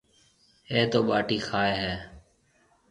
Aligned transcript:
اَي 0.71 0.79
تو 0.91 0.99
ٻاٽِي 1.07 1.37
کائي 1.47 1.73
هيَ۔ 1.81 1.95